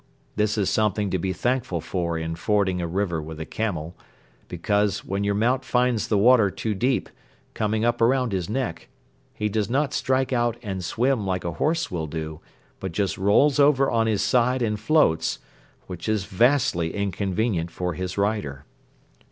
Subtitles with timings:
[0.35, 3.95] This is something to be thankful for in fording a river with a camel;
[4.47, 7.07] because, when your mount finds the water too deep,
[7.53, 8.89] coming up around his neck,
[9.35, 12.39] he does not strike out and swim like a horse will do
[12.79, 15.37] but just rolls over on his side and floats,
[15.85, 18.65] which is vastly inconvenient for his rider.